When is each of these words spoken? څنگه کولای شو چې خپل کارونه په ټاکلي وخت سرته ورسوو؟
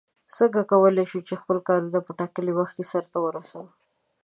څنگه 0.35 0.61
کولای 0.71 1.05
شو 1.11 1.19
چې 1.27 1.33
خپل 1.41 1.57
کارونه 1.67 1.99
په 2.05 2.11
ټاکلي 2.19 2.53
وخت 2.59 2.77
سرته 2.91 3.17
ورسوو؟ 3.21 3.63